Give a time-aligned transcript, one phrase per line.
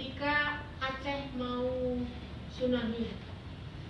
[0.00, 1.92] ketika Aceh mau
[2.48, 3.12] tsunami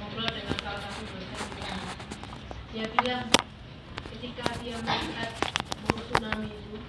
[0.00, 1.44] Ngobrol dengan salah satu dosen
[2.72, 3.28] Dia bilang
[4.16, 5.36] ketika dia melihat
[5.84, 6.80] mau tsunami itu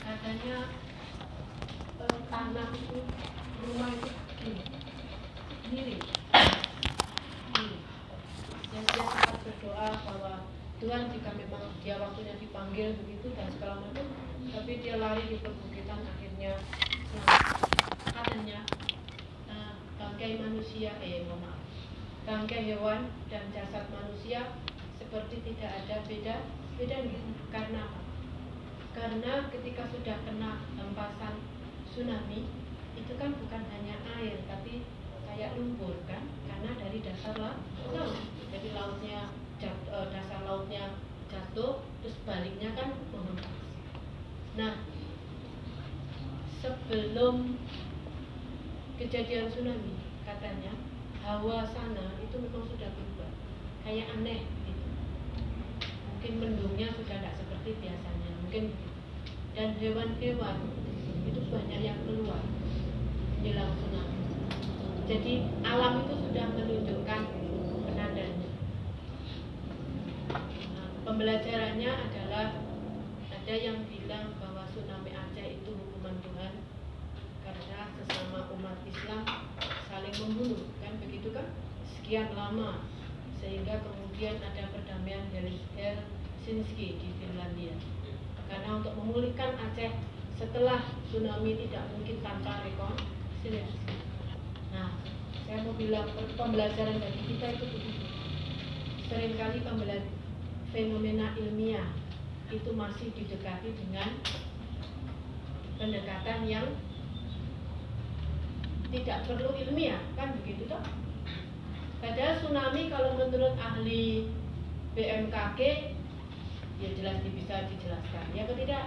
[0.00, 0.64] Katanya
[2.08, 3.04] eh, tanah itu
[3.60, 4.08] rumah itu
[4.40, 4.75] gini
[5.66, 5.98] sendiri
[8.70, 10.34] dan dia sempat berdoa bahwa
[10.78, 14.06] Tuhan jika memang dia waktunya dipanggil begitu dan segala macam
[14.46, 16.52] tapi dia lari di perbukitan akhirnya
[18.06, 18.60] katanya
[19.50, 21.58] uh, bangkai manusia eh maaf
[22.22, 24.54] bangkai hewan dan jasad manusia
[25.02, 26.36] seperti tidak ada beda
[26.76, 27.84] bedanya karena?
[28.96, 31.36] Karena ketika sudah kena hempasan
[31.92, 32.48] tsunami
[32.96, 34.84] itu kan bukan hanya air tapi
[35.36, 36.24] kayak lumpur kan?
[36.48, 37.60] Karena dari dasar laut.
[38.48, 40.96] Jadi lautnya jat, e, dasar lautnya
[41.28, 43.54] jatuh terus baliknya kan menghempas
[44.56, 44.80] nah
[46.64, 47.60] sebelum
[48.96, 50.72] kejadian tsunami katanya
[51.20, 53.30] hawa sana itu memang sudah berubah.
[53.84, 54.86] Kayak aneh gitu.
[56.08, 58.64] mungkin mendungnya sudah tidak seperti biasanya mungkin
[59.52, 60.58] dan hewan-hewan
[61.28, 62.40] itu banyak yang keluar
[63.36, 64.25] menjelang tsunami
[65.06, 67.20] jadi alam itu sudah menunjukkan
[67.86, 68.50] penandanya.
[70.74, 72.58] Nah, pembelajarannya adalah
[73.30, 76.58] ada yang bilang bahwa tsunami Aceh itu hukuman Tuhan
[77.46, 79.22] karena sesama umat Islam
[79.86, 81.54] saling membunuh kan begitu kan?
[81.86, 82.82] Sekian lama
[83.38, 87.78] sehingga kemudian ada perdamaian dari Helsinki di Finlandia.
[88.50, 89.94] Karena untuk memulihkan Aceh
[90.34, 94.05] setelah tsunami tidak mungkin tanpa rekonsiliasi
[94.76, 94.92] Nah,
[95.48, 96.04] saya mau bilang
[96.36, 98.04] pembelajaran dari kita itu begitu.
[99.08, 100.12] Seringkali pembelajaran
[100.76, 101.88] fenomena ilmiah
[102.52, 104.12] itu masih didekati dengan
[105.80, 106.66] pendekatan yang
[108.92, 110.84] tidak perlu ilmiah, kan begitu toh?
[111.98, 114.30] Padahal tsunami kalau menurut ahli
[114.94, 115.60] BMKG
[116.76, 118.84] ya jelas bisa dijelaskan, ya atau tidak?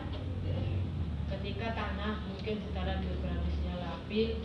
[1.29, 4.37] Ketika tanah mungkin secara geografisnya labil,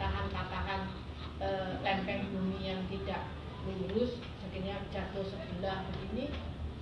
[0.00, 0.88] patahan-patahan
[1.44, 1.48] e,
[1.84, 3.28] lempeng bumi yang tidak
[3.68, 4.16] lurus
[4.48, 6.32] akhirnya jatuh sebelah begini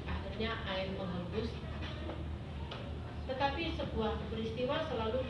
[0.07, 1.51] akhirnya air menghembus.
[3.27, 5.27] Tetapi sebuah peristiwa selalu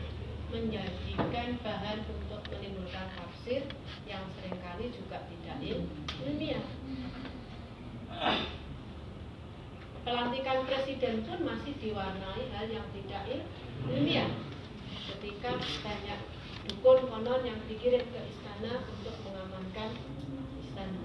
[0.53, 3.65] menjadikan bahan untuk menimbulkan tafsir
[4.05, 5.57] yang sering kali juga tidak
[6.21, 6.65] ilmiah.
[10.05, 13.23] Pelantikan presiden pun masih diwarnai hal yang tidak
[13.89, 14.29] ilmiah.
[15.09, 16.19] Ketika banyak
[16.69, 19.89] dukun konon yang dikirim ke istana untuk mengamankan
[20.61, 21.01] istana.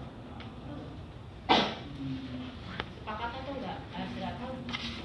[3.00, 3.78] Sepakat atau enggak?
[3.88, 4.34] Saya tidak.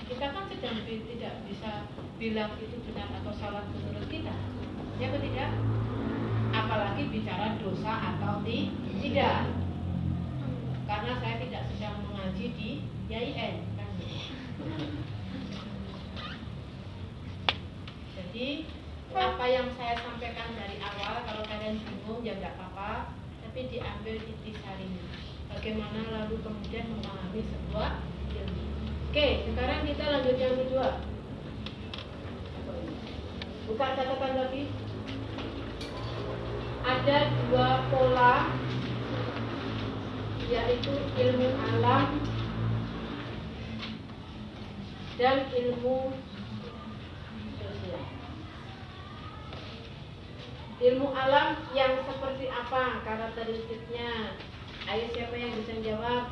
[0.09, 1.71] Kita kan sedang tidak bisa
[2.19, 4.35] bilang itu benar atau salah menurut kita.
[4.99, 5.51] Ya tidak?
[6.51, 9.39] Apalagi bicara dosa atau tidak.
[10.89, 12.69] Karena saya tidak sedang mengaji di
[13.07, 13.91] YIN kan.
[18.19, 18.78] Jadi
[19.17, 23.15] apa yang saya sampaikan dari awal kalau kalian bingung ya nggak apa-apa.
[23.49, 25.05] Tapi diambil intisarinya
[25.49, 27.91] bagaimana lalu kemudian memahami sebuah
[28.37, 28.65] ilmu.
[29.09, 30.87] Oke sekarang kita lanjut yang kedua.
[33.65, 34.63] Buka catatan lagi.
[36.85, 37.17] Ada
[37.49, 38.53] dua pola
[40.49, 42.17] yaitu ilmu alam
[45.21, 46.09] dan ilmu
[50.79, 54.31] Ilmu alam yang seperti apa karakteristiknya?
[54.87, 56.31] Ayo siapa yang bisa jawab?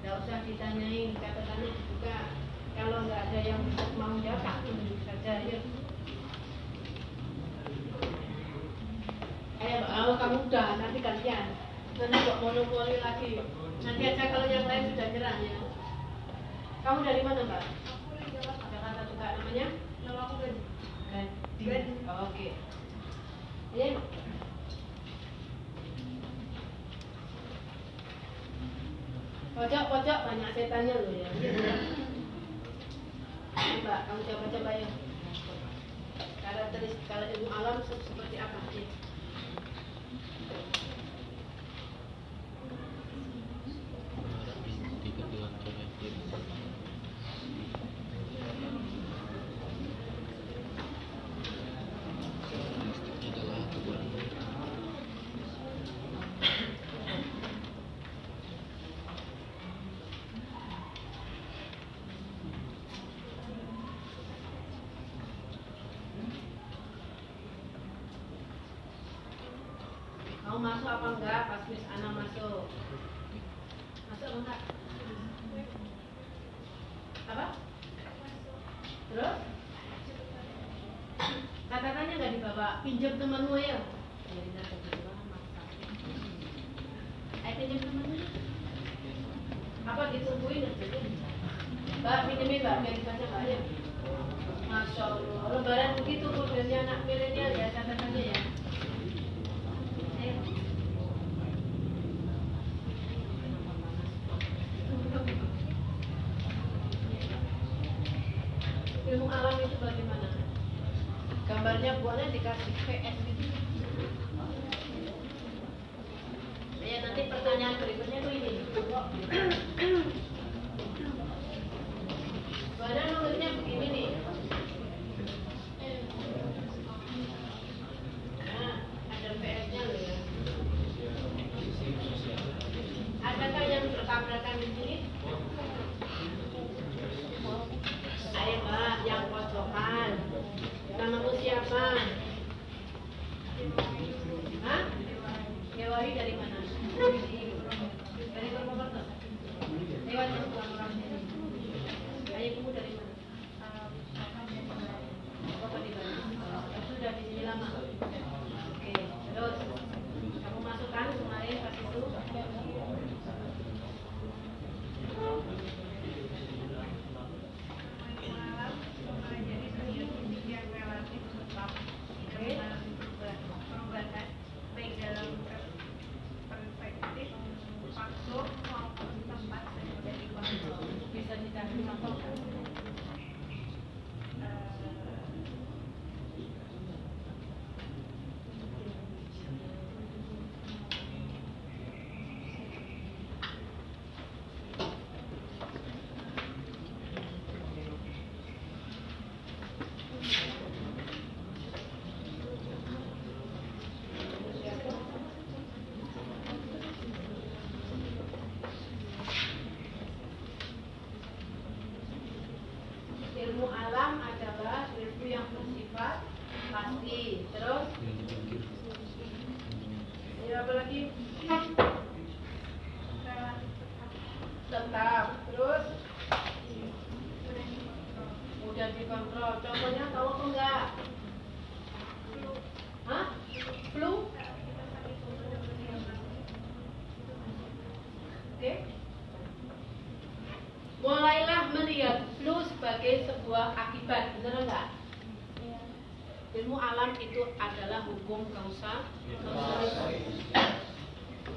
[0.00, 2.32] Gak usah ditanyain, kata-tanya dibuka.
[2.72, 3.60] Kalau nggak ada yang
[4.00, 5.36] mau jawab, tak tunjuk saja.
[5.52, 5.60] Yuk.
[9.60, 11.46] Ayo, oh, kamu udah, nanti kalian.
[12.00, 13.36] Nanti kok monopoli lagi.
[13.84, 15.60] Nanti aja kalau yang lain sudah nyerah ya.
[16.80, 17.64] Kamu dari mana, Mbak?
[18.72, 19.66] Jakarta juga namanya?
[20.08, 20.60] Nama aku Gadi.
[21.12, 21.64] Gadi.
[21.68, 21.92] Gadi.
[22.08, 22.56] Oh, Oke.
[23.70, 23.94] Iya.
[30.10, 31.30] Pojok-pojok banyak setannya loh ya.
[33.78, 34.88] Mbak, kamu coba-coba ya.
[36.42, 38.90] Karakteristik kalau ilmu alam se- seperti apa sih?
[45.00, 46.12] di kedua terakhir
[52.50, 54.04] Karakteristiknya adalah Tuhan
[70.50, 72.66] Mau masuk apa enggak pas Miss Ana masuk?
[74.10, 74.60] Masuk apa enggak?
[77.30, 77.46] Apa?
[79.14, 79.36] Terus?
[81.70, 83.78] Kata-katanya enggak dibawa, pinjam temanmu ya.
[84.26, 85.62] Ya, tidak ada kebetulan, maksa.
[87.46, 88.28] Ayo pinjam temanmu ya.
[89.86, 91.00] Apa ditungguin aja ya?
[92.40, 93.58] Pinjemin mbak, dibaca mbak ya.
[94.64, 97.29] Masya Allah, lebaran begitu modelnya anak milenial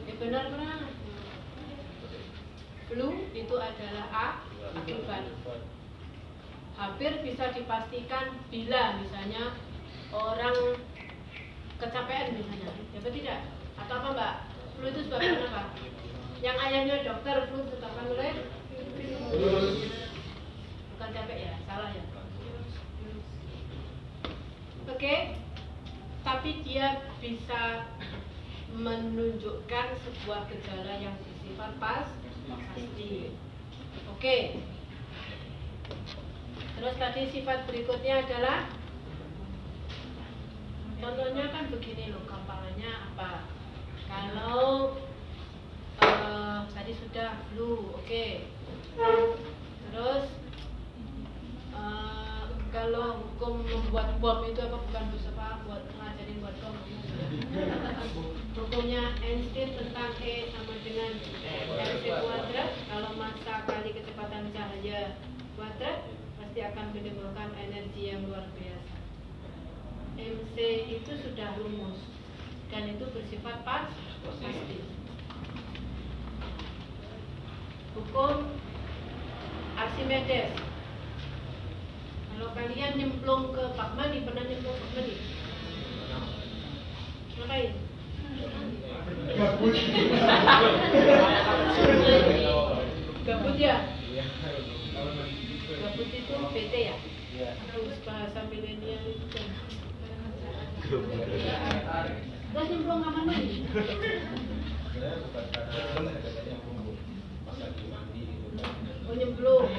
[0.07, 0.79] Ya benar benar.
[2.89, 4.39] Flu itu adalah a-
[4.77, 5.23] akibat.
[6.73, 9.53] Hampir bisa dipastikan bila misalnya
[10.09, 10.77] orang
[11.77, 13.39] kecapean misalnya, ya betul tidak?
[13.77, 14.33] Atau apa mbak?
[14.77, 15.63] Flu itu sebabnya apa?
[16.43, 18.31] Yang ayahnya dokter flu disebabkan oleh
[20.93, 22.03] bukan capek ya, salah ya.
[24.83, 25.15] Oke,
[26.23, 27.87] tapi dia bisa
[28.73, 32.07] menunjukkan sebuah gejala yang bersifat pas
[32.49, 33.35] pasti.
[34.09, 34.57] Oke.
[36.73, 38.67] Terus tadi sifat berikutnya adalah
[41.03, 43.43] Contohnya kan begini loh gampangannya apa?
[44.07, 44.95] Kalau
[45.99, 48.25] eh, tadi sudah flu, oke.
[49.91, 50.25] Terus
[51.75, 52.22] eh,
[52.73, 54.81] kalau hukum membuat bom itu apa?
[54.81, 56.75] Bukan bus apa buat ngajarin buat bom.
[58.57, 65.21] Hukumnya Einstein tentang E sama dengan mc kuadrat kalau massa kali kecepatan cahaya
[65.53, 66.09] kuadrat
[66.41, 68.95] pasti akan menimbulkan energi yang luar biasa.
[70.17, 70.55] MC
[70.97, 72.09] itu sudah rumus
[72.73, 73.93] dan itu bersifat pas
[74.41, 74.81] pasti.
[77.93, 78.49] Hukum
[79.77, 80.72] Archimedes.
[82.43, 85.15] Kalau kalian nyemplung ke Pak Mani, pernah nyemplung ke Pak Mani?
[87.39, 87.71] Ngapain?
[93.23, 93.87] Gabut ya?
[95.71, 96.99] Gabut itu PT ya?
[97.47, 99.47] Terus bahasa milenial itu kan.
[102.51, 103.63] Terus nyemplung ke mana nih?
[109.07, 109.71] Oh nyemplung.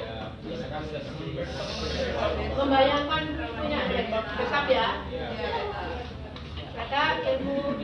[2.55, 3.23] Membayangkan
[3.55, 4.87] punya tetap ya.
[6.75, 7.79] Kata ilmu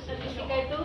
[0.00, 0.80] statistika itu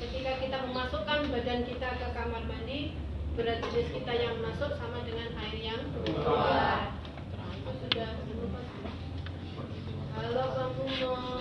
[0.00, 2.96] ketika kita memasukkan badan kita ke kamar mandi
[3.36, 6.96] berat jenis kita yang masuk sama dengan air yang keluar.
[7.84, 8.10] Sudah
[10.14, 11.36] kalau kamu mau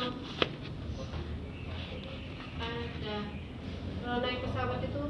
[2.59, 3.17] ada
[4.03, 5.03] kalau naik pesawat itu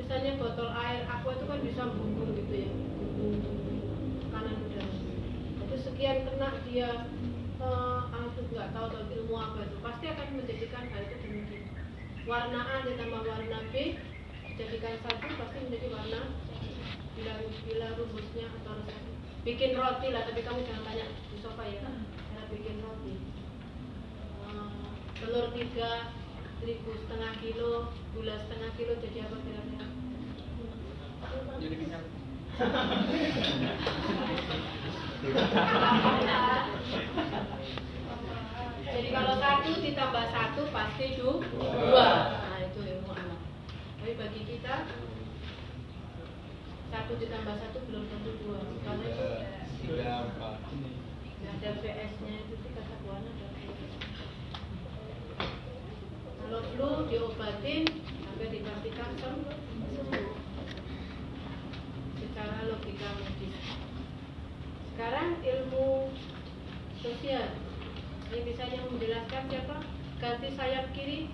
[0.00, 2.72] misalnya botol air aqua itu kan bisa bumbung gitu ya
[4.34, 4.88] kanan dan
[5.62, 7.06] itu sekian kena dia
[7.62, 9.76] eh aku nggak tahu tahu ilmu apa itu.
[9.78, 11.64] Pasti akan menjadikan hal itu demikian.
[12.26, 13.74] Warna A ditambah warna B
[14.52, 16.20] dijadikan satu pasti menjadi warna
[17.14, 19.14] bila bila rumusnya atau resepnya.
[19.42, 21.86] bikin roti lah tapi kamu jangan tanya di sofa ya.
[22.30, 23.14] Cara bikin roti.
[24.50, 24.90] Eh,
[25.22, 26.10] telur tiga
[26.62, 29.86] terigu setengah kilo gula setengah kilo jadi apa kira-kira?
[31.62, 32.21] Jadi kenyang.
[38.92, 42.08] Jadi kalau satu ditambah satu pasti du- dua.
[42.44, 43.40] Nah itu ilmu alam.
[44.02, 44.84] Tapi bagi kita
[46.92, 48.60] satu ditambah satu belum tentu dua.
[48.84, 49.24] Karena itu
[51.52, 53.48] ada VS-nya itu sih kata Buana ada.
[56.42, 57.82] Kalau flu diobatin
[58.26, 60.41] sampai dipastikan sembuh.
[62.32, 63.54] Secara logika medis.
[64.92, 66.08] Sekarang ilmu
[66.96, 67.44] sosial
[68.32, 69.76] yang bisa yang menjelaskan siapa?
[70.16, 71.28] Ganti sayap kiri.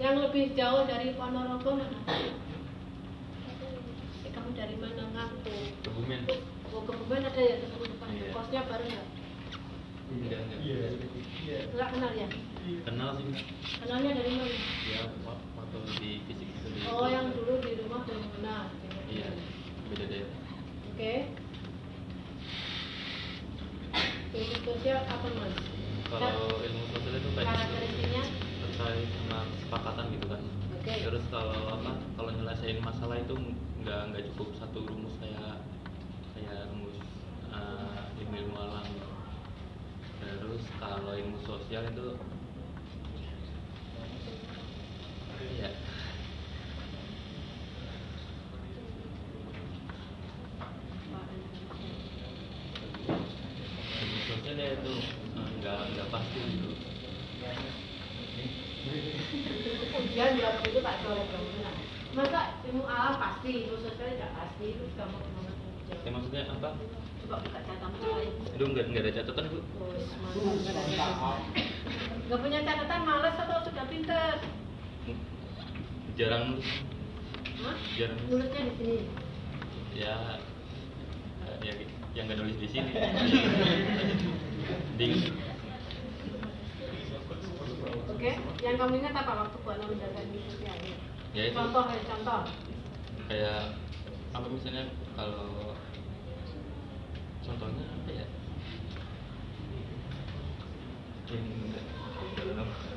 [0.00, 2.00] Yang lebih jauh dari Ponorogo mana?
[4.24, 5.54] Eh, kamu dari mana ngaku?
[5.84, 6.20] Kebumen.
[6.74, 8.08] Oh, kebumen ada ya teman depan.
[8.10, 8.32] Iya.
[8.34, 9.08] Kosnya bareng nggak?
[10.04, 10.60] Enggak, enggak.
[11.76, 12.28] Nggak kenal ya?
[12.82, 13.26] Kenal sih.
[13.78, 14.56] Kenalnya dari mana?
[14.90, 16.43] Ya, wa- waktu di fisik
[16.90, 18.74] Oh, yang dulu di rumah belum kenal.
[19.06, 19.28] Iya,
[19.92, 20.38] beda daerah.
[20.90, 21.14] Oke.
[24.34, 25.54] Ilmu sosial apa mas?
[26.10, 28.22] Kalau ilmu sosial itu kayak karakteristiknya
[28.66, 30.42] terkait sama kesepakatan gitu kan.
[30.74, 30.94] Oke.
[31.06, 31.92] Terus kalau apa?
[32.18, 33.34] Kalau nyelesain masalah itu
[33.86, 35.62] nggak nggak cukup satu rumus kayak
[36.34, 36.98] kayak rumus
[37.54, 38.86] eh, ilmu ilmu alam.
[40.18, 42.18] Terus kalau ilmu sosial itu
[45.60, 45.70] ya
[54.00, 54.92] ilmu sosial ya itu
[55.36, 56.70] eh, nggak nggak pasti gitu.
[59.94, 61.46] ujian jawab itu tak jawab dong.
[62.14, 65.52] Masa ilmu alam pasti, ilmu sosial tidak pasti itu sudah mau ke mana
[65.88, 66.68] Ya maksudnya apa?
[67.24, 68.30] Coba buka catatan lain.
[68.54, 69.58] Aduh nggak nggak ada catatan bu.
[69.64, 71.03] Terus mantap.
[72.24, 74.40] Gak punya catatan malas atau sudah pinter?
[76.14, 76.70] Jarang nulis.
[77.62, 77.76] Hah?
[77.98, 78.30] Jarang nulis.
[78.30, 78.98] Nulisnya di sini.
[79.94, 80.42] Ya
[81.64, 81.72] ya
[82.12, 82.92] yang nggak nulis di sini.
[85.00, 85.06] Di
[88.14, 88.30] Oke,
[88.64, 90.78] yang kamu ingat apa waktu buat nama mendatangi sosial?
[91.34, 91.56] Ya, itu.
[91.56, 92.40] Contoh ya, contoh.
[93.24, 93.74] kayak
[94.36, 94.84] apa misalnya
[95.18, 95.74] kalau
[97.42, 98.26] contohnya apa ya?
[101.34, 102.93] sin ningún.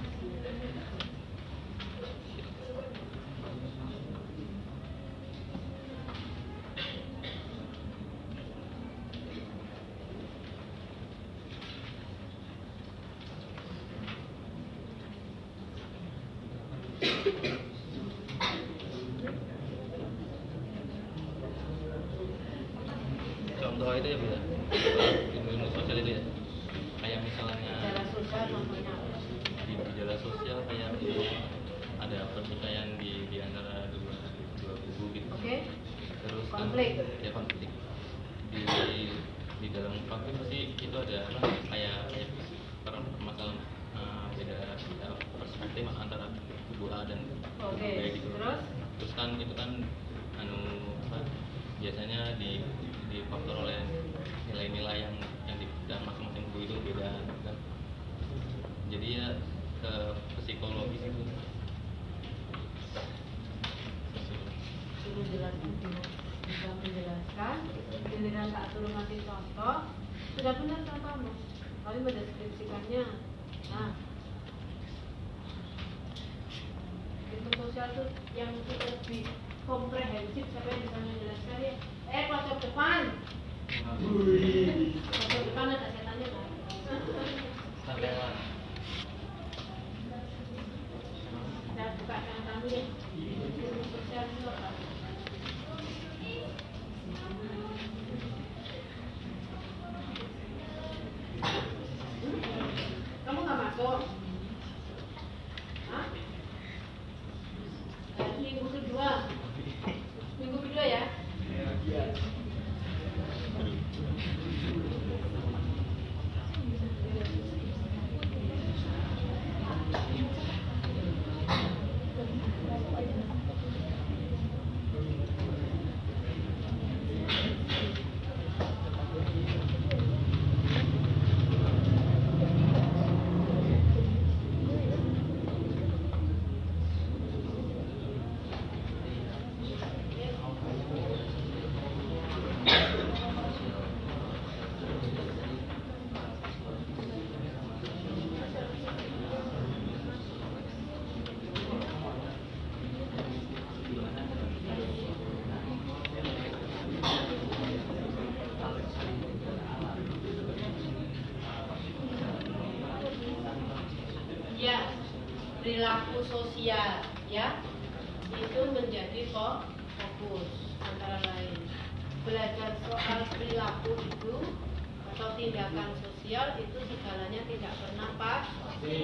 [176.02, 178.98] Sosial itu segalanya tidak pernah pasti.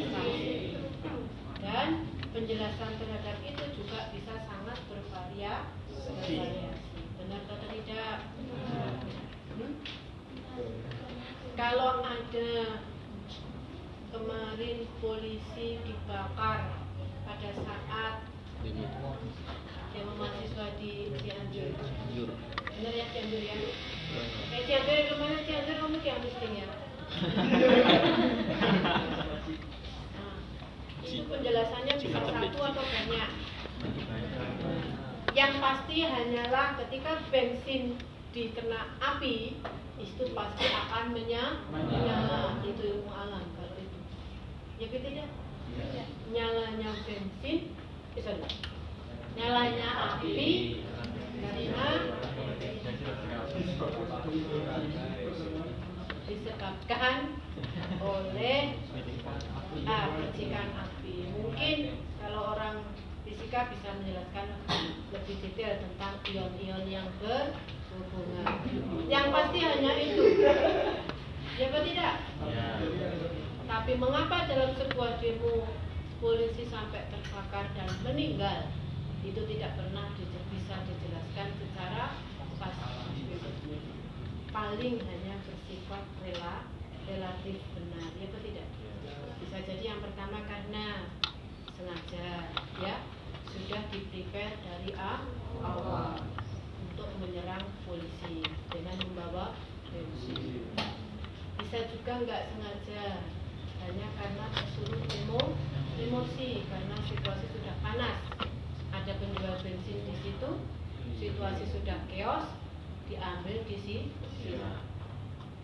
[1.64, 1.88] Dan
[2.36, 6.38] penjelasan terhadap itu juga bisa sangat bervaria bervariasi.
[7.20, 8.18] Benar atau tidak?
[9.54, 9.74] Hmm?
[11.54, 12.52] Kalau ada
[14.14, 16.62] kemarin polisi dibakar
[17.26, 18.16] pada saat
[18.64, 22.53] demo mahasiswa di Cianjur.
[22.80, 23.56] Benar ya Cianjur ya?
[24.54, 26.68] Eh Cianjur ke mana Cianjur kamu yang misting ya?
[30.18, 30.38] Nah,
[31.04, 33.30] itu penjelasannya bisa satu atau banyak.
[35.34, 37.98] Yang pasti hanyalah ketika bensin
[38.34, 39.58] dikena api
[39.98, 43.98] itu pasti akan menya- menyala itu ilmu alam kalau itu
[44.82, 45.26] ya gitu ya
[46.34, 47.70] nyalanya bensin
[48.18, 48.42] sorry.
[49.38, 50.82] nyalanya api
[56.28, 57.38] disebabkan
[58.00, 58.60] oleh
[59.86, 61.16] ah, percikan api.
[61.36, 61.78] Mungkin
[62.24, 62.84] kalau orang
[63.28, 64.48] fisika bisa menjelaskan
[65.12, 68.46] lebih detail tentang ion-ion yang berhubungan.
[69.08, 70.26] Yang pasti hanya itu.
[71.54, 72.16] Ya apa tidak?
[73.70, 75.70] Tapi mengapa dalam sebuah demo
[76.18, 78.72] polisi sampai terbakar dan meninggal
[79.24, 80.12] itu tidak pernah
[80.52, 82.20] bisa dijelaskan secara
[82.60, 82.92] pasti
[84.54, 86.70] paling hanya bersifat rela
[87.08, 88.68] relatif benar ya atau tidak?
[89.42, 91.10] Bisa jadi yang pertama karena
[91.74, 92.96] sengaja ya
[93.50, 95.26] sudah di dari a-
[95.62, 96.16] awal
[96.84, 99.58] untuk menyerang polisi dengan membawa
[99.90, 100.70] bensin
[101.62, 103.04] bisa juga nggak sengaja
[103.82, 104.46] hanya karena
[105.22, 105.42] emo
[105.98, 108.18] emosi karena situasi sudah panas
[109.04, 110.50] ada penjual bensin di situ
[111.20, 112.56] situasi sudah chaos
[113.12, 114.16] diambil di sini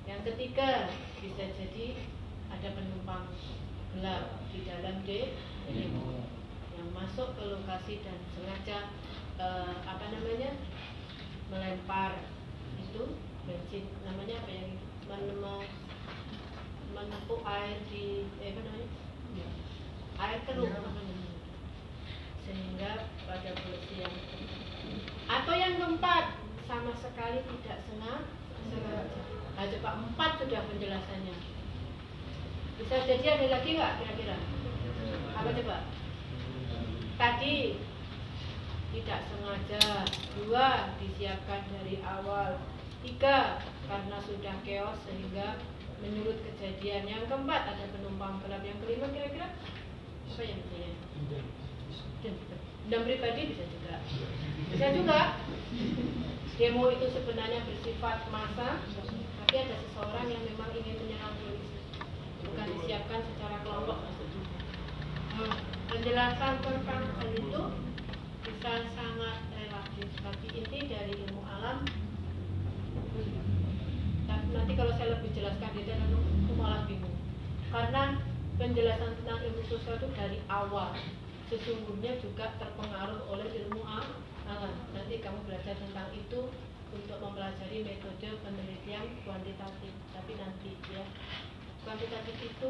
[0.04, 0.92] yang ketiga
[1.24, 2.04] bisa jadi
[2.52, 3.32] ada penumpang
[3.96, 5.40] gelap di dalam de
[5.72, 6.20] demo
[6.76, 8.92] yang masuk ke lokasi dan sengaja
[9.40, 10.60] eh, apa namanya
[11.48, 12.20] melempar
[12.80, 13.86] itu bensin.
[14.08, 14.70] Namanya apa yang
[16.92, 18.90] menepuk air di eh, apa namanya?
[20.20, 21.19] Air keruh namanya
[22.50, 24.16] sehingga pada polisi yang
[25.30, 28.40] atau yang keempat sama sekali tidak sengaja
[29.60, 31.36] Nah, coba empat sudah penjelasannya.
[32.80, 34.40] Bisa jadi ada lagi nggak kira-kira?
[35.36, 35.78] Apa coba?
[37.20, 37.76] Tadi
[38.96, 40.08] tidak sengaja,
[40.40, 42.64] dua disiapkan dari awal,
[43.04, 45.60] tiga karena sudah chaos sehingga
[46.00, 47.04] menyurut kejadian.
[47.04, 48.64] Yang keempat ada penumpang gelap.
[48.64, 49.48] Yang kelima kira-kira
[50.40, 50.64] apa yang?
[52.90, 53.96] Dan pribadi bisa juga.
[54.74, 55.20] Bisa juga.
[56.60, 58.84] Demo itu sebenarnya bersifat massa,
[59.40, 61.80] tapi ada seseorang yang memang ingin menyerang polisi.
[62.44, 64.00] Bukan disiapkan secara kelompok.
[65.40, 65.56] Nah,
[65.88, 67.62] penjelasan tentang hal itu
[68.44, 71.88] bisa sangat relatif, tapi inti dari ilmu alam
[74.50, 77.14] nanti kalau saya lebih jelaskan detail aku malah bingung
[77.70, 78.18] karena
[78.58, 80.98] penjelasan tentang ilmu sosial itu dari awal
[81.50, 84.22] sesungguhnya juga terpengaruh oleh ilmu alam
[84.94, 86.50] nanti kamu belajar tentang itu
[86.90, 89.94] untuk mempelajari metode penelitian kuantitatif.
[90.14, 91.06] Tapi nanti ya.
[91.86, 92.70] Kuantitatif itu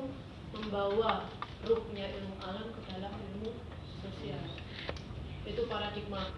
[0.52, 1.28] membawa
[1.64, 3.52] ruhnya ilmu alam ke dalam ilmu
[4.04, 4.44] sosial.
[5.48, 6.36] Itu paradigma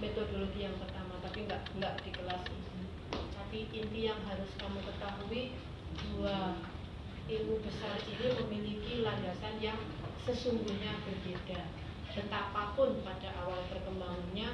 [0.00, 2.84] metodologi yang pertama tapi nggak nggak di kelas ini.
[3.12, 5.56] Tapi inti yang harus kamu ketahui
[5.94, 6.60] bahwa
[7.24, 9.80] ilmu besar ini memiliki landasan yang
[10.24, 11.60] sesungguhnya berbeda.
[12.14, 14.48] Betapapun pada awal perkembangannya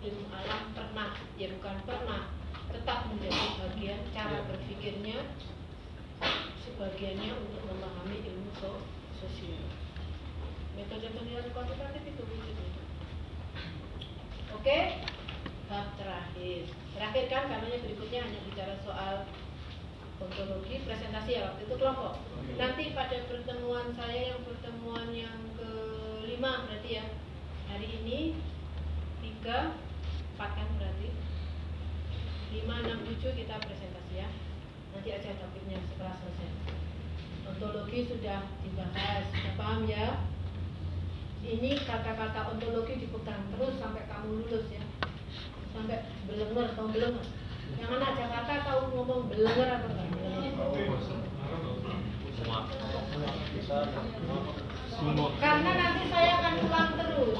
[0.00, 2.32] ilmu alam pernah ya bukan pernah
[2.72, 5.36] tetap menjadi bagian cara berpikirnya
[6.64, 8.86] sebagiannya untuk memahami ilmu so-
[9.20, 9.68] sosial.
[10.78, 12.64] Metode penilaian kuantitatif itu begitu
[14.56, 15.02] Oke,
[15.68, 16.68] bab terakhir.
[16.96, 19.24] Terakhir kan karena berikutnya hanya bicara soal
[20.20, 22.20] ontologi presentasi ya waktu itu kelompok.
[22.60, 27.04] Nanti pada pertemuan saya yang pertemuan yang kelima berarti ya
[27.72, 28.38] hari ini
[29.24, 29.74] tiga
[30.36, 31.08] empat kan berarti
[32.52, 34.28] lima enam tujuh kita presentasi ya.
[34.92, 36.48] Nanti aja topiknya setelah selesai.
[37.50, 40.30] Ontologi sudah dibahas, sudah paham ya?
[41.40, 44.84] ini kata-kata ontologi dipegang terus sampai kamu lulus ya
[45.72, 47.26] sampai belenger atau belenger
[47.78, 50.08] yang anak Jakarta tahu ngomong belenger atau enggak?
[55.40, 57.38] Karena nanti saya akan ulang terus.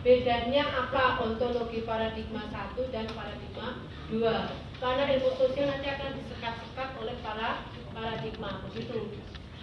[0.00, 1.04] Bedanya apa?
[1.22, 4.50] Ontologi paradigma satu dan paradigma dua.
[4.80, 9.12] Karena ilmu sosial nanti akan disekat-sekat oleh para paradigma begitu.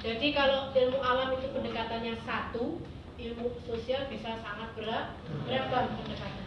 [0.05, 2.77] Jadi kalau ilmu alam itu pendekatannya satu
[3.17, 5.17] ilmu sosial bisa sangat berat
[5.49, 6.46] beragam pendekatannya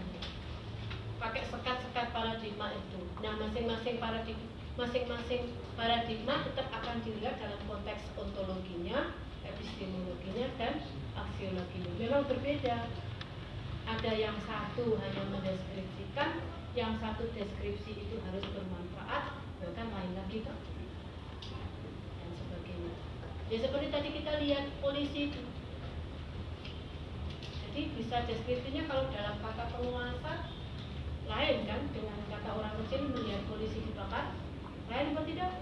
[1.20, 3.00] pakai sekat-sekat paradigma itu.
[3.20, 4.48] Nah masing-masing paradigma
[4.80, 9.12] masing-masing paradigma tetap akan dilihat dalam konteks ontologinya
[9.44, 10.80] epistemologinya dan
[11.12, 11.92] aksiologinya.
[12.00, 12.88] Memang berbeda.
[13.84, 16.40] Ada yang satu hanya mendeskripsikan
[16.78, 20.56] yang satu deskripsi itu harus bermanfaat bahkan lain lagi kan
[21.42, 22.94] dan sebagainya.
[23.50, 25.42] Ya seperti tadi kita lihat polisi itu.
[27.66, 30.59] Jadi bisa deskripsinya kalau dalam kata penguasa
[31.30, 34.34] lain kan dengan kata orang kecil melihat polisi dibakar
[34.90, 35.52] lain apa tidak?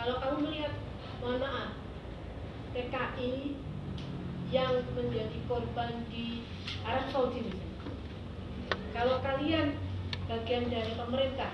[0.00, 0.72] Kalau kamu melihat
[1.20, 1.76] mohon maaf
[2.72, 3.60] PKI
[4.48, 6.40] yang menjadi korban di
[6.82, 7.78] Arab Saudi misalnya.
[8.96, 9.76] Kalau kalian
[10.26, 11.52] bagian dari pemerintah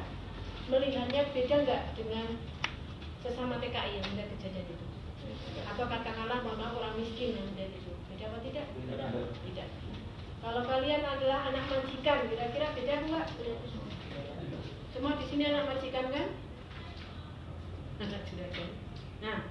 [0.70, 2.38] melihatnya beda nggak dengan
[3.26, 4.86] sesama TKI yang melihat kejadian itu?
[5.66, 7.92] Atau katakanlah mohon maaf orang miskin yang melihat itu.
[8.14, 8.66] Beda apa tidak?
[9.50, 9.68] Tidak.
[10.46, 13.26] Kalau kalian adalah anak majikan, kira-kira beda enggak?
[14.94, 16.38] Semua di sini anak majikan kan?
[17.98, 18.70] Anak juragan.
[19.26, 19.50] Nah,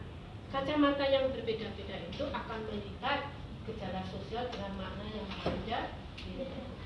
[0.56, 3.28] kacamata yang berbeda-beda itu akan melihat
[3.68, 5.80] gejala sosial dengan makna yang berbeda.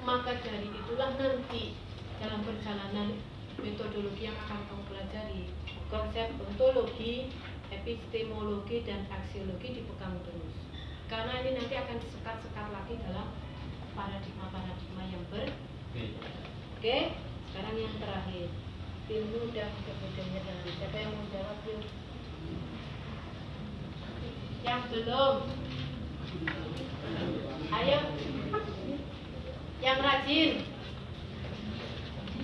[0.02, 1.78] Maka dari itulah nanti
[2.17, 3.13] dalam perjalanan
[3.62, 5.54] metodologi yang akan kamu pelajari
[5.86, 7.30] konsep ontologi,
[7.69, 10.58] epistemologi dan aksiologi dipegang terus
[11.10, 13.34] karena ini nanti akan disekat-sekat lagi dalam
[14.00, 15.52] paradigma-paradigma yang ber
[16.80, 16.98] oke.
[17.52, 18.48] Sekarang yang terakhir.
[19.10, 21.82] Ilmu dan kebudayaan siapa yang mau jawab yuk?
[24.62, 25.36] Yang belum.
[27.74, 28.00] Ayo.
[29.82, 30.52] Yang rajin.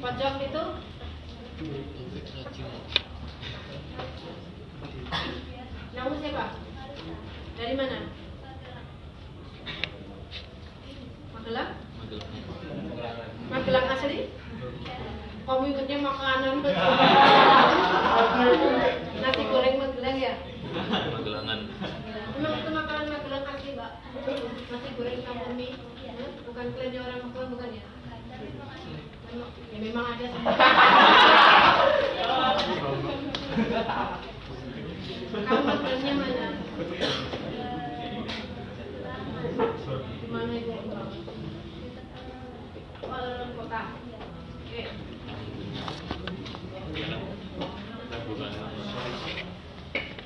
[0.02, 0.63] Pojok itu?
[5.94, 6.46] Namu siapa?
[7.56, 8.24] Dari mana?
[11.45, 11.77] Magelang?
[13.53, 14.34] Magelang asli?
[15.45, 16.73] Kamu ingetnya makanan Nanti
[19.21, 20.41] Nasi goreng Magelang ya?
[20.89, 21.69] Magelangan.
[22.34, 23.91] Emang itu makanan Magelang asli, Mbak?
[24.73, 25.77] Nasi goreng kampung mie?
[26.49, 27.86] Bukan klaimnya orang Magelang, bukan ya?
[29.69, 30.41] Ya memang ada sih.
[35.45, 36.47] Kamu Magelangnya mana?
[43.56, 43.82] kota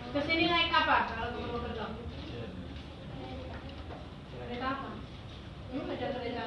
[0.10, 1.86] ke sini naik apa kalau mau kerja?
[4.50, 4.90] kereta apa?
[5.70, 6.44] Hmm ada kereta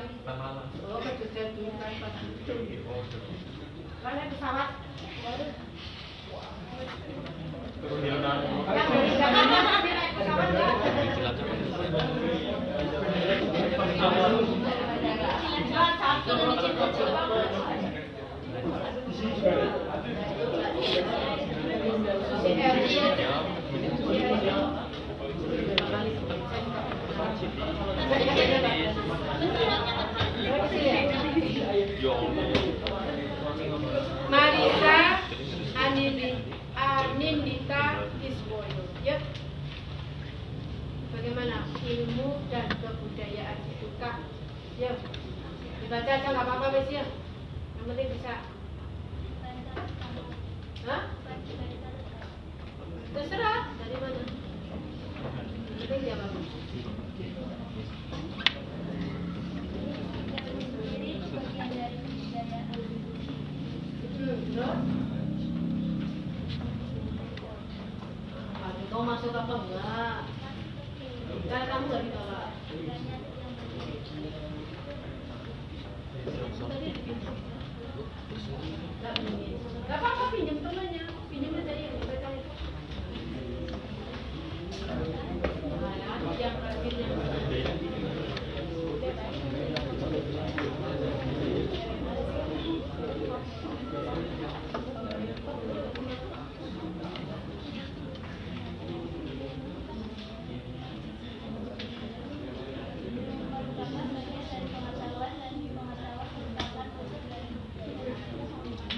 [0.83, 2.15] oh kereta dulu kan pas
[4.35, 4.82] pesawat.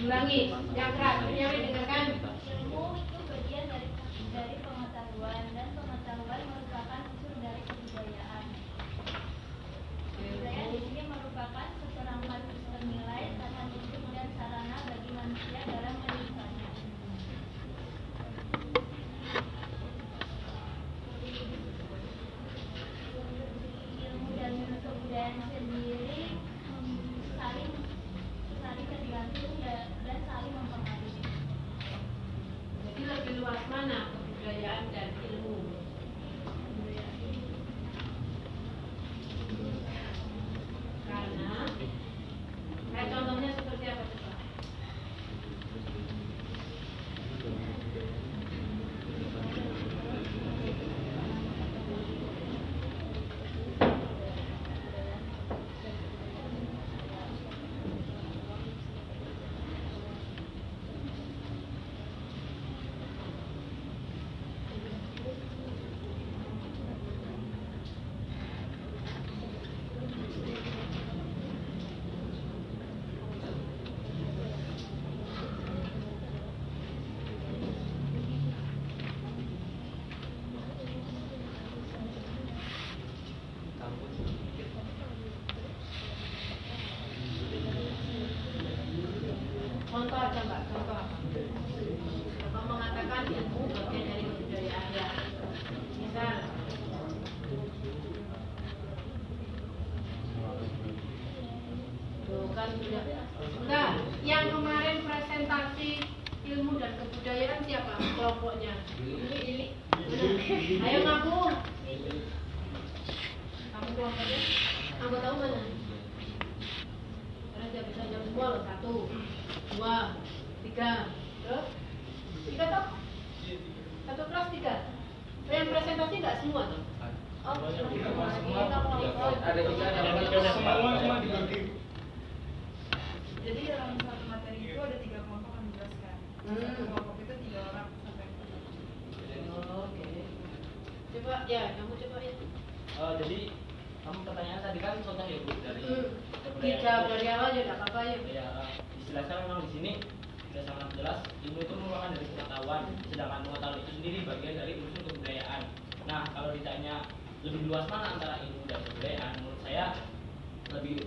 [0.05, 2.14] ulangi yang terakhir yang didengarkan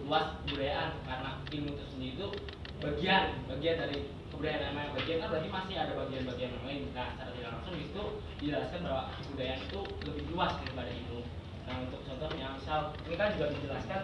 [0.08, 2.28] luas kebudayaan karena ilmu tersendiri itu
[2.80, 3.98] bagian bagian dari
[4.32, 4.90] kebudayaan yang lain.
[4.96, 6.82] Bagian kan berarti masih ada bagian-bagian yang lain.
[6.96, 8.04] Nah secara tidak langsung itu
[8.40, 11.22] dijelaskan bahwa kebudayaan itu lebih luas daripada ilmu.
[11.68, 14.02] Nah untuk contohnya misal ini kan juga dijelaskan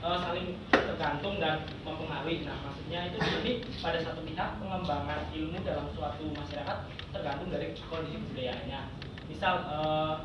[0.00, 2.46] uh, saling tergantung dan mempengaruhi.
[2.46, 6.78] Nah, maksudnya itu jadi pada satu pihak pengembangan ilmu dalam suatu masyarakat
[7.12, 8.88] tergantung dari kondisi budayanya
[9.28, 10.24] Misal uh,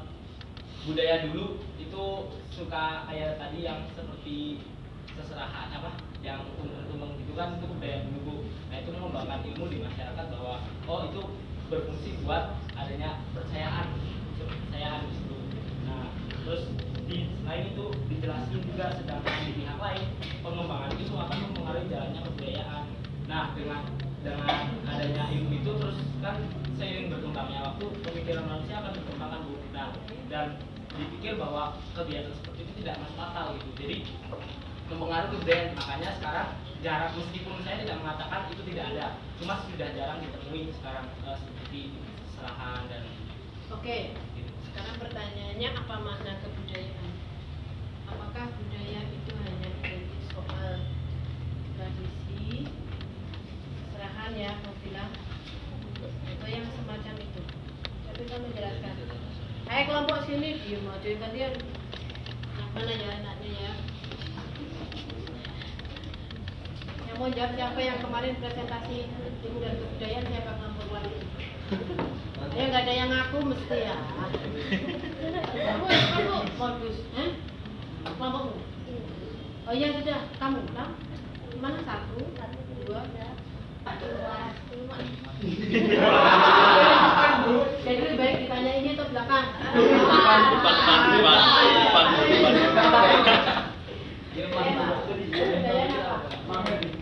[0.88, 2.04] budaya dulu itu
[2.56, 4.63] suka kayak tadi yang seperti
[5.19, 5.91] keserahan apa
[6.23, 8.36] yang tumbang-tumbang gitu kan itu budaya dulu.
[8.71, 11.21] Nah itu mengembangkan ilmu di masyarakat bahwa oh itu
[11.71, 13.88] berfungsi buat adanya percayaan
[14.43, 15.38] percayaan itu
[15.88, 16.12] nah
[16.43, 16.69] terus
[17.08, 20.08] di selain itu dijelaskan juga sedangkan di pihak lain
[20.43, 22.84] pengembangan itu akan mempengaruhi jalannya kebudayaan.
[23.30, 23.82] Nah dengan
[24.23, 26.39] dengan adanya ilmu itu terus kan
[26.80, 29.91] seiring berkembangnya waktu pemikiran manusia akan berkembang bu nah
[30.32, 30.58] dan
[30.93, 33.69] dipikir bahwa kebiasaan seperti itu tidak masuk akal gitu.
[33.82, 33.95] Jadi
[34.91, 36.50] mempengaruhi kebudayaan makanya sekarang
[36.84, 39.06] jarak meskipun saya tidak mengatakan itu tidak ada
[39.39, 41.82] cuma sudah jarang ditemui sekarang eh, seperti
[42.36, 43.04] serahan dan
[43.72, 44.13] Oke,
[44.69, 47.12] sekarang pertanyaannya apa makna kebudayaan?
[48.06, 50.84] Apakah budaya itu hanya identik soal
[51.74, 52.69] tradisi,
[53.89, 55.12] serahan ya, bilang,
[56.06, 57.41] atau yang semacam itu?
[58.13, 58.93] Tapi kamu menjelaskan.
[59.74, 61.54] Ayo kelompok sini diem aja kalian.
[62.54, 63.74] Yang mana ya anaknya ya?
[67.13, 71.17] Yang mau jawab siapa yang kemarin presentasi ilmu dan kebudayaan siapa kelompok lagi?
[72.58, 73.95] Ya nggak ada yang ngaku mesti ya.
[75.54, 77.38] Kamu kamu modus, eh?
[78.02, 78.58] Kelompokmu?
[79.69, 80.93] Oh iya sudah, kamu, kamu
[81.62, 82.17] mana satu,
[82.82, 83.06] dua,
[87.86, 89.47] Jadi lebih baik ditanya ini atau belakang?
[89.54, 92.06] Depan, depan, depan, depan,
[92.58, 93.63] depan, depan.
[96.54, 96.92] Budaya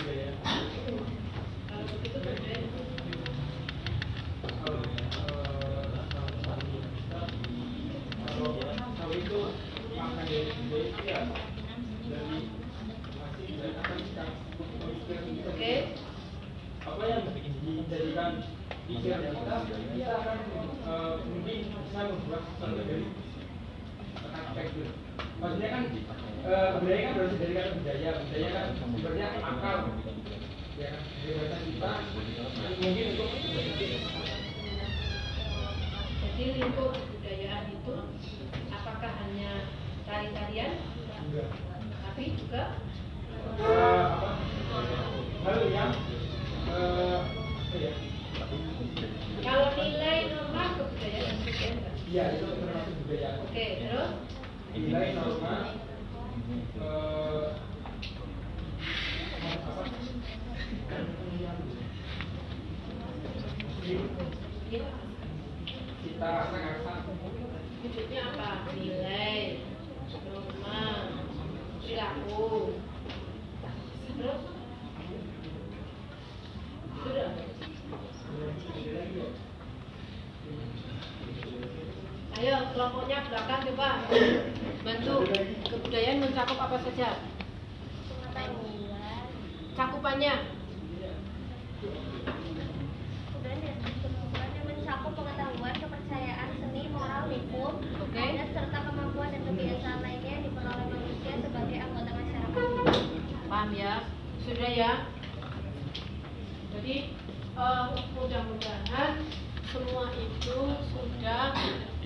[25.42, 25.84] maksudnya kan
[26.82, 29.78] budaya kan berasal dari kata budaya budaya kan sebenarnya akal
[30.76, 31.92] ya kan kita
[32.82, 33.30] mungkin untuk
[36.22, 37.96] Jadi lingkup kebudayaan itu
[38.74, 39.52] apakah hanya
[40.10, 40.74] tari-tarian,
[42.02, 42.64] tapi juga
[43.62, 44.06] Eh,
[45.44, 45.92] hal yang
[46.72, 47.20] eh,
[47.78, 47.92] ya
[49.42, 51.96] kalau nilai norma kebudayaan enggak?
[52.12, 54.12] iya itu termasuk budaya Oke, terus
[54.76, 55.56] nilai norma
[56.80, 57.48] eh,
[59.42, 59.84] apa
[66.02, 66.94] kita rasa
[67.82, 68.50] wujudnya apa?
[68.78, 69.58] Nilai,
[70.14, 70.84] norma,
[71.82, 72.78] perilaku.
[74.06, 74.42] Terus
[77.02, 77.30] sudah.
[82.42, 83.90] Ayo kelompoknya belakang coba
[84.82, 85.14] bantu
[85.70, 87.22] kebudayaan mencakup apa saja?
[89.78, 90.34] Cakupannya
[93.30, 97.86] Kemudian ya, kemudian mencakup pengetahuan, kepercayaan, seni, moral, hukum,
[98.18, 102.66] adat, serta kemampuan dan kebiasaan lainnya diperoleh manusia sebagai anggota masyarakat.
[103.46, 103.94] paham ya?
[104.42, 104.92] Sudah ya?
[106.74, 106.96] Jadi
[107.62, 107.86] eh,
[108.18, 109.14] mudah-mudahan
[109.70, 110.58] semua itu
[110.90, 111.54] sudah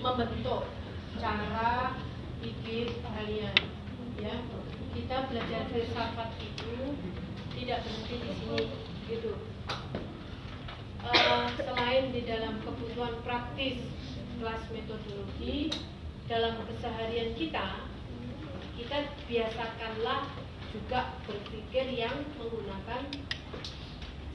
[0.06, 0.62] membentuk
[1.18, 1.98] cara
[2.38, 3.56] pikir kalian.
[4.22, 4.34] Ya
[4.94, 6.94] kita belajar filsafat itu
[7.58, 8.62] tidak berhenti di sini
[9.10, 9.32] gitu.
[11.06, 13.82] Eh, selain di dalam kebutuhan praktis
[14.38, 15.70] kelas metodologi
[16.26, 17.86] dalam keseharian kita
[18.76, 20.28] kita biasakanlah
[20.74, 23.08] juga berpikir yang menggunakan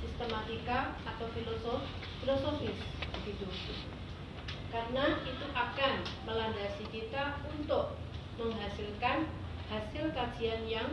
[0.02, 1.86] sistematika atau filosof
[2.24, 2.80] filosofis
[3.22, 3.46] begitu
[4.72, 5.94] karena itu akan
[6.24, 8.00] melandasi kita untuk
[8.40, 9.28] menghasilkan
[9.68, 10.90] hasil kajian yang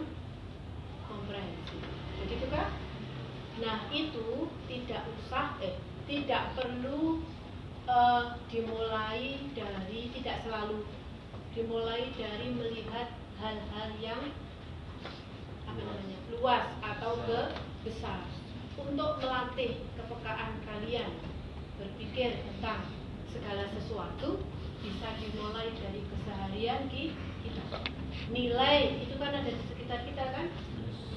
[1.07, 1.83] komprehensif.
[2.19, 2.75] Begitu kan
[3.59, 5.75] nah itu tidak usah eh
[6.07, 7.23] tidak perlu
[7.87, 10.87] eh, dimulai dari tidak selalu
[11.55, 14.23] dimulai dari melihat hal-hal yang
[15.67, 17.41] apa namanya luas atau ke
[17.87, 18.27] besar.
[18.79, 21.11] Untuk melatih kepekaan kalian
[21.83, 22.98] berpikir tentang
[23.33, 24.41] segala sesuatu
[24.81, 27.15] bisa dimulai dari keseharian ki-
[27.45, 27.63] kita
[28.31, 30.47] nilai itu kan ada di sekitar kita kan?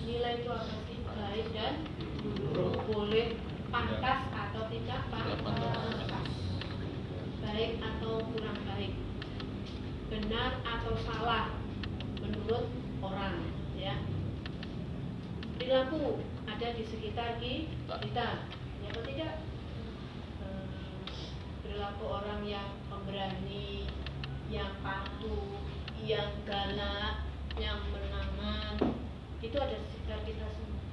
[0.03, 0.97] Nilai itu apa sih?
[1.05, 1.74] Baik dan
[2.22, 2.74] buruk.
[2.89, 3.38] Boleh
[3.70, 6.30] pantas atau tidak pantas.
[7.41, 8.93] baik atau kurang baik.
[10.07, 11.51] Benar atau salah
[12.22, 12.70] menurut
[13.03, 13.43] orang
[13.76, 13.99] ya.
[15.57, 18.28] Perilaku ada di sekitar ki- kita.
[18.82, 19.34] Ya atau tidak?
[19.36, 19.50] Eh,
[21.72, 23.88] perilaku orang yang pemberani
[24.51, 25.55] yang patuh
[26.03, 27.24] yang galak
[27.55, 28.91] yang menangan.
[29.39, 30.84] Itu ada di sekitar kita semua.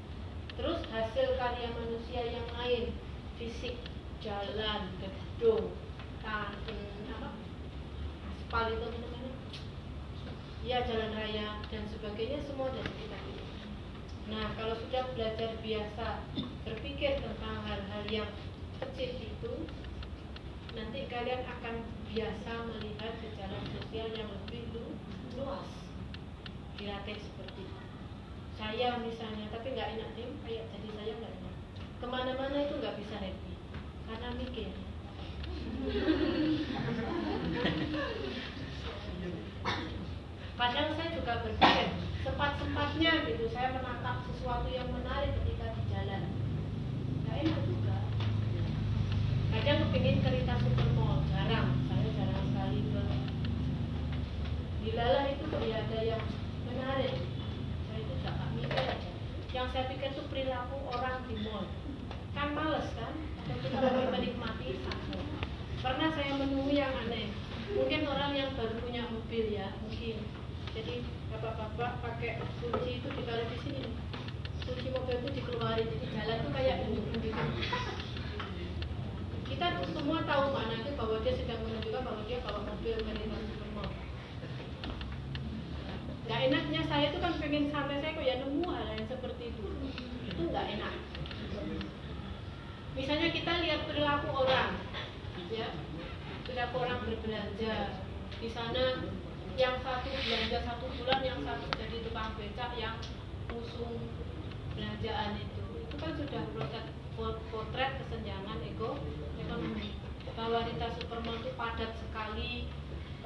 [0.54, 2.94] Terus hasil karya manusia yang lain
[3.42, 3.74] fisik
[4.22, 5.74] jalan gedung
[6.22, 7.30] tanah apa?
[8.38, 9.34] Aspal itu apa namanya
[10.62, 13.18] ya jalan raya dan sebagainya semua dari kita.
[14.30, 16.22] Nah kalau sudah belajar biasa
[16.62, 18.30] berpikir tentang hal-hal yang
[18.78, 19.66] kecil itu
[20.78, 21.74] nanti kalian akan
[22.06, 24.94] biasa melihat sejarah sosial yang lebih lu-
[25.34, 25.66] luas.
[26.78, 27.82] Dilatih seperti itu.
[28.54, 31.54] Saya misalnya tapi nggak enak tim kayak jadi saya nggak enak.
[31.98, 33.54] Ke mana-mana itu nggak bisa happy.
[34.06, 34.70] Karena mikir.
[40.58, 41.88] Padahal saya juga berpikir
[42.22, 46.22] sempat-sempatnya gitu saya menangkap sesuatu yang menarik ketika di jalan
[47.24, 47.96] nggak enak juga
[49.58, 51.74] kadang kepingin cerita super mall jarang.
[51.90, 53.02] Saya jarang sekali ke
[54.86, 56.24] Dilalah itu tidak ada yang
[56.70, 57.16] menarik.
[57.90, 59.10] Saya itu gak mikir aja.
[59.50, 61.66] Yang saya pikir itu perilaku orang di mall.
[62.38, 63.14] Kan males kan?
[63.42, 65.18] Atau kita lebih menikmati satu.
[65.82, 67.34] Pernah saya menemui yang aneh.
[67.74, 70.22] Mungkin orang yang baru punya mobil ya mungkin.
[70.70, 71.02] Jadi
[71.34, 73.90] bapak-bapak pakai kunci itu ditaruh di sini.
[74.62, 75.82] Kunci mobil itu dikeluarin.
[75.90, 77.42] Jadi jalan itu kayak menunjuk gitu
[79.58, 83.92] kita semua tahu mana itu bahwa dia sedang menunjukkan bahwa dia bawa mobil melintasi supermall
[86.24, 89.64] Gak enaknya saya itu kan pengen santai saya kok ya nemu hal yang seperti itu.
[90.28, 90.94] Itu nggak enak.
[92.96, 94.76] Misalnya kita lihat perilaku orang
[95.52, 95.68] ya.
[96.48, 97.76] Perilaku orang berbelanja.
[98.40, 99.04] Di sana
[99.60, 102.96] yang satu belanja satu bulan yang satu jadi tukang becak yang
[103.52, 104.00] usung
[104.76, 105.64] belanjaan itu.
[105.92, 106.44] Itu kan sudah
[107.52, 108.96] potret kesenjangan ego
[109.40, 109.97] ekonomi
[110.38, 112.70] bahwa Rita Supermall itu padat sekali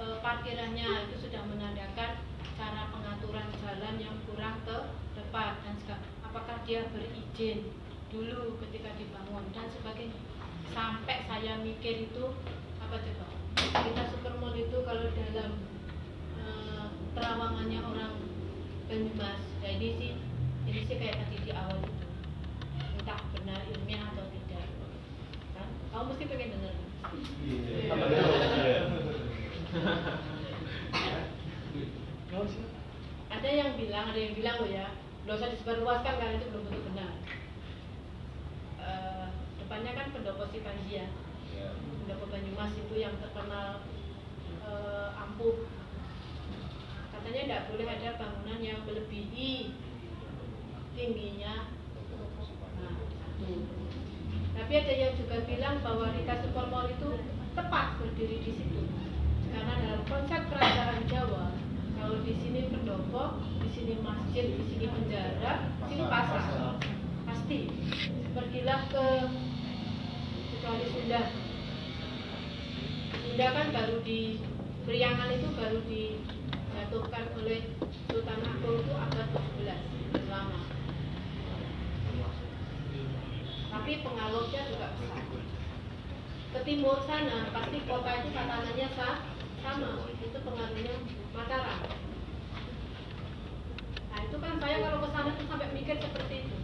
[0.01, 2.25] e, parkirannya itu sudah menandakan
[2.57, 4.65] cara pengaturan jalan yang kurang
[5.13, 5.77] tepat dan
[6.25, 7.69] apakah dia berizin
[8.09, 10.17] dulu ketika dibangun dan sebagainya.
[10.73, 12.33] Sampai saya mikir itu
[12.81, 13.27] apa coba?
[13.61, 15.53] Kita supermall itu kalau dalam
[16.41, 18.15] eh, terawangannya orang
[18.89, 20.13] Banyumas ya ini sih
[20.69, 22.09] ini sih kayak tadi di awal itu.
[22.97, 24.69] Entah benar ilmiah atau tidak.
[25.57, 25.69] Kan?
[25.93, 26.92] Kamu mesti pengen dengar
[33.33, 34.87] ada yang bilang ada yang bilang loh ya
[35.23, 37.13] nggak usah disebarluaskan karena itu belum tentu benar.
[38.83, 39.27] Eh,
[39.63, 41.07] depannya kan pendopo si Panji ya
[42.03, 43.85] pendopo Banyumas itu yang terkenal
[44.67, 45.69] eh, ampuh.
[47.13, 49.77] Katanya tidak boleh ada bangunan yang melebihi
[50.97, 51.71] tingginya.
[52.83, 53.92] Nah, satu.
[54.53, 57.21] Tapi ada yang juga bilang bahwa Rika Supermall itu
[57.53, 58.83] tepat berdiri di situ
[59.53, 61.53] karena dalam konsep kerajaan Jawa
[62.03, 66.75] kalau di sini pendopo, di sini masjid, di sini penjara, di sini pasar,
[67.23, 67.71] pasti.
[68.35, 69.07] Pergilah ke
[70.51, 71.23] kecuali Sunda.
[73.23, 74.43] Sunda kan baru di
[74.83, 77.71] Priangan itu baru dijatuhkan oleh
[78.11, 80.72] Sultan Agung itu abad 17 lama.
[83.73, 85.25] Tapi pengalurnya juga besar.
[86.53, 89.25] Ke timur sana pasti kota itu tatanannya sa-
[89.65, 90.97] sama, itu pengaruhnya
[91.33, 91.81] Mataram.
[94.13, 96.57] Nah itu kan saya kalau ke sana tuh sampai mikir seperti itu,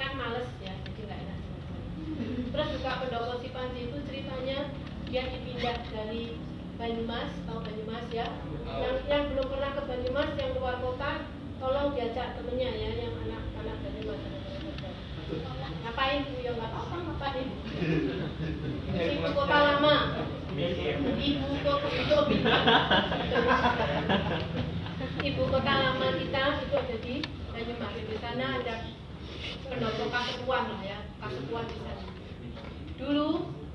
[0.00, 1.40] kan males ya, jadi nggak enak.
[2.48, 4.58] Terus juga pendopo si Panji itu ceritanya
[5.04, 6.40] dia dipindah dari
[6.80, 8.26] Banyumas, tahu Banyumas ya?
[8.64, 11.10] Yang yang belum pernah ke Banyumas, yang luar kota,
[11.60, 14.22] tolong diajak temennya ya, yang anak-anak Banyumas.
[15.86, 16.34] Ngapain bu?
[16.42, 17.46] Ya nggak apa-apa ngapain.
[19.06, 19.94] Ibu kota lama,
[20.58, 22.18] ibu kota itu
[25.30, 27.14] ibu kota lama kita itu ada di
[27.54, 27.94] Banyumas.
[28.02, 28.74] Di sana ada
[29.70, 32.04] pendopo kasepuan lah ya, kasepuan di sana.
[32.98, 33.28] Dulu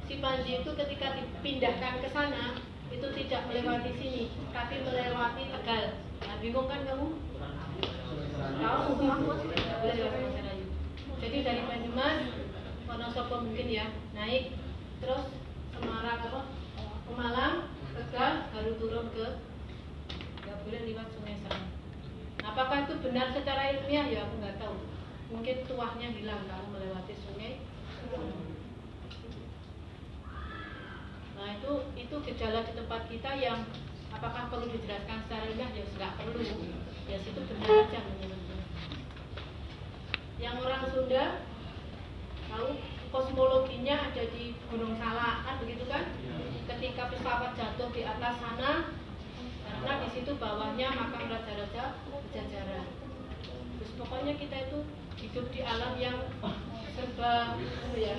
[0.04, 2.60] si Panji itu ketika dipindahkan ke sana
[2.92, 5.86] itu tidak melewati sini, tapi melewati Tegal.
[6.28, 7.08] Nah, bingung kan kamu?
[8.60, 10.51] Tahu Masarayu.
[11.22, 12.34] Jadi dari Banyumas,
[12.90, 14.58] Wonosobo mungkin ya, naik
[14.98, 15.30] terus
[15.70, 16.42] Semarang apa?
[17.06, 17.56] Pemalang,
[17.94, 19.28] Tegal, baru turun ke
[20.42, 21.70] nggak boleh lewat sungai sana.
[22.42, 24.76] Apakah itu benar secara ilmiah ya aku nggak tahu.
[25.30, 27.62] Mungkin tuahnya hilang kalau melewati sungai.
[31.38, 33.70] Nah itu itu gejala di tempat kita yang
[34.10, 36.42] apakah perlu dijelaskan secara ilmiah ya nggak perlu.
[37.06, 38.41] Ya situ benar aja menurutku.
[40.42, 41.26] Yang orang Sunda
[42.50, 42.70] tahu
[43.14, 46.10] kosmologinya ada di Gunung Salak kan begitu kan?
[46.66, 48.92] Ketika pesawat jatuh di atas sana,
[49.70, 52.88] karena di situ bawahnya makam raja-raja Pajajaran.
[53.78, 54.80] Terus pokoknya kita itu
[55.20, 56.18] hidup di alam yang
[57.02, 57.56] apa
[57.96, 58.14] ya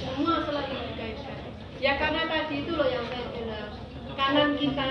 [0.00, 1.38] semua selalu dikaitkan
[1.78, 3.70] ya karena tadi itu loh yang saya bilang
[4.16, 4.90] kanan kita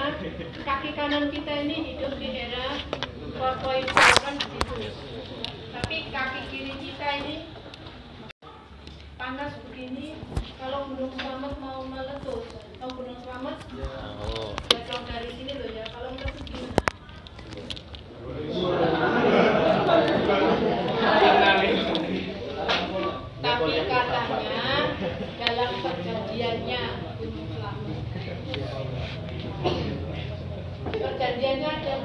[0.61, 2.79] kaki kanan kita ini hidup di era
[3.37, 3.85] 4.0
[4.21, 5.20] kan begitu
[5.81, 7.49] tapi kaki kiri kita ini
[9.17, 10.13] panas begini
[10.61, 12.45] kalau gunung selamat mau meletus
[12.77, 13.57] tahu gunung selamat
[14.21, 14.53] Oh.
[14.69, 16.77] Jatuh dari sini loh ya kalau meletus gimana
[23.41, 24.85] tapi katanya
[25.41, 26.81] dalam perjanjiannya
[27.17, 27.89] Gunung Selamat
[30.93, 31.95] perjanjiannya ada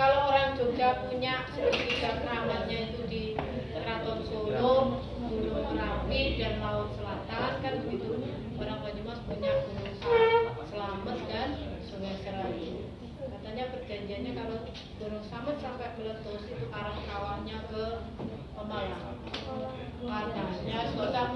[0.00, 3.22] kalau orang Jogja punya segitiga keramatnya itu di
[3.68, 4.96] Keraton Solo,
[5.28, 8.16] Gunung Merapi dan Laut Selatan kan begitu.
[8.56, 9.92] Orang Banyumas punya Gunung
[10.72, 11.52] Selamet dan
[11.84, 12.80] Sungai Serangan.
[13.28, 14.56] Katanya perjanjiannya kalau
[15.04, 17.84] Gunung Selamet sampai meletus itu arah kawahnya ke
[18.56, 19.20] Pemalang.
[20.00, 21.28] Katanya sudah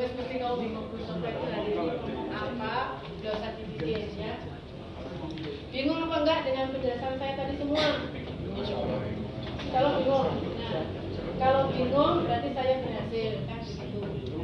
[0.00, 1.92] Wes mesti kau bingung sampai hari ini
[2.32, 4.32] apa udah usah dibikin ya.
[5.68, 7.84] Bingung apa enggak dengan penjelasan saya tadi semua?
[9.68, 10.80] Kalau bingung, nah,
[11.36, 14.40] kalau bingung berarti saya berhasil kan begitu.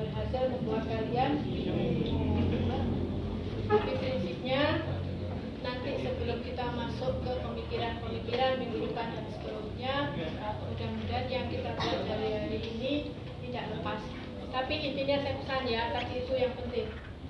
[0.00, 2.88] Berhasil membuat kalian bingung.
[3.68, 4.62] Tapi prinsipnya
[5.60, 9.94] nanti sebelum kita masuk ke pemikiran-pemikiran minggu depan dan seterusnya,
[10.64, 12.92] mudah-mudahan yang kita pelajari hari ini
[13.44, 14.00] tidak lepas.
[14.48, 16.88] Tapi intinya saya pesan ya, tadi itu yang penting.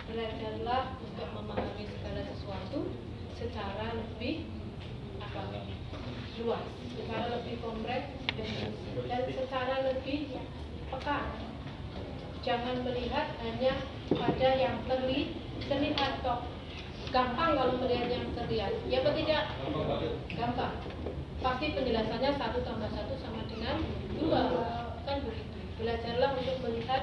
[0.08, 2.78] Belajarlah untuk memahami segala sesuatu
[3.36, 4.48] secara lebih
[5.20, 5.42] apa
[6.38, 6.64] luas,
[6.98, 8.10] secara lebih kompleks
[9.06, 10.18] dan secara lebih
[10.90, 11.18] peka.
[12.42, 13.72] Jangan melihat hanya
[14.10, 15.38] pada yang terli,
[15.68, 16.42] terlihat toh.
[17.08, 18.72] Gampang kalau melihat yang terlihat.
[18.90, 19.44] Ya apa tidak?
[20.34, 20.74] Gampang.
[21.38, 23.80] Pasti penjelasannya satu tambah satu sama dengan
[24.18, 24.42] dua.
[25.06, 25.58] Kan begitu.
[25.78, 27.02] Belajarlah untuk melihat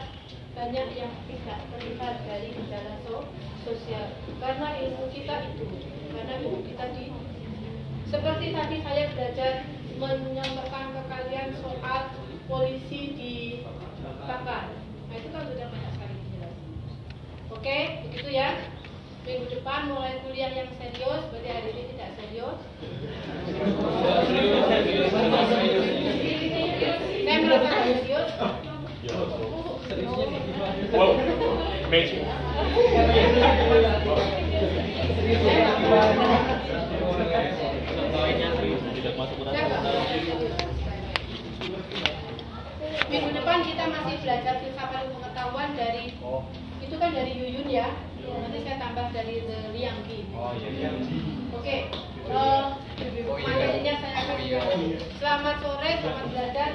[0.56, 3.28] banyak yang tidak terlihat dari gejala so,
[3.66, 4.14] sosial.
[4.40, 5.68] Karena ilmu kita itu,
[6.16, 7.06] karena ilmu kita di
[8.06, 9.54] seperti tadi saya belajar
[9.96, 12.12] menyampaikan ke kalian soal
[12.52, 13.64] polisi di
[14.28, 14.76] bakar.
[15.08, 16.70] Nah itu kan sudah banyak sekali dijelasin.
[17.56, 17.78] Oke,
[18.10, 18.50] begitu ya.
[19.26, 22.60] Minggu depan mulai kuliah yang serius, berarti hari ini tidak serius.
[27.26, 28.30] Saya merasa serius.
[29.02, 30.92] Tidak masuk ke Saya
[31.86, 32.00] nggak
[39.02, 39.15] dalam.
[43.10, 46.14] Minggu depan kita masih belajar filsafat ilmu pengetahuan dari
[46.86, 47.90] itu kan dari Yuyun ya.
[48.22, 50.30] Nanti saya tambah dari The Lianggi.
[51.58, 51.78] Oke.
[52.26, 52.64] eh,
[53.26, 54.38] materinya saya akan
[55.18, 56.70] Selamat sore, selamat belajar.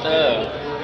[0.00, 0.79] Selamat.